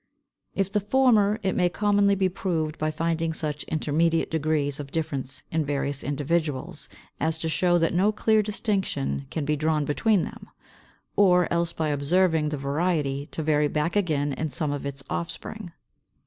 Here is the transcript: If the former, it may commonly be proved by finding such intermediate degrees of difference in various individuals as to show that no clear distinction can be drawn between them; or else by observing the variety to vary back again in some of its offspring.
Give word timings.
If 0.55 0.71
the 0.71 0.79
former, 0.79 1.37
it 1.43 1.53
may 1.53 1.69
commonly 1.69 2.15
be 2.15 2.27
proved 2.27 2.79
by 2.79 2.89
finding 2.89 3.33
such 3.33 3.63
intermediate 3.65 4.31
degrees 4.31 4.79
of 4.79 4.89
difference 4.89 5.43
in 5.51 5.63
various 5.63 6.03
individuals 6.03 6.89
as 7.19 7.37
to 7.37 7.47
show 7.47 7.77
that 7.77 7.93
no 7.93 8.11
clear 8.11 8.41
distinction 8.41 9.27
can 9.29 9.45
be 9.45 9.55
drawn 9.55 9.85
between 9.85 10.23
them; 10.23 10.49
or 11.15 11.47
else 11.53 11.71
by 11.71 11.89
observing 11.89 12.49
the 12.49 12.57
variety 12.57 13.27
to 13.27 13.43
vary 13.43 13.67
back 13.67 13.95
again 13.95 14.33
in 14.33 14.49
some 14.49 14.71
of 14.71 14.87
its 14.87 15.03
offspring. 15.07 15.71